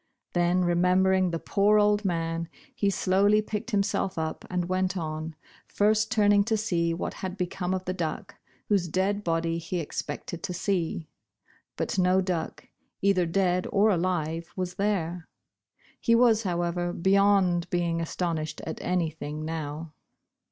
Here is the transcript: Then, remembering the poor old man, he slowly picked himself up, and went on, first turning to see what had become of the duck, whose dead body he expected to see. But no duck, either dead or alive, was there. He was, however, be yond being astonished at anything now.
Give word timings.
Then, 0.33 0.65
remembering 0.65 1.29
the 1.29 1.37
poor 1.37 1.77
old 1.77 2.03
man, 2.03 2.49
he 2.73 2.89
slowly 2.89 3.39
picked 3.39 3.69
himself 3.69 4.17
up, 4.17 4.43
and 4.49 4.67
went 4.67 4.97
on, 4.97 5.35
first 5.67 6.09
turning 6.09 6.43
to 6.45 6.57
see 6.57 6.91
what 6.91 7.13
had 7.13 7.37
become 7.37 7.71
of 7.75 7.85
the 7.85 7.93
duck, 7.93 8.33
whose 8.67 8.87
dead 8.87 9.23
body 9.23 9.59
he 9.59 9.79
expected 9.79 10.41
to 10.41 10.53
see. 10.55 11.07
But 11.77 11.99
no 11.99 12.19
duck, 12.19 12.67
either 13.03 13.27
dead 13.27 13.67
or 13.71 13.91
alive, 13.91 14.51
was 14.55 14.73
there. 14.73 15.27
He 15.99 16.15
was, 16.15 16.41
however, 16.41 16.93
be 16.93 17.11
yond 17.11 17.69
being 17.69 18.01
astonished 18.01 18.59
at 18.61 18.81
anything 18.81 19.45
now. 19.45 19.93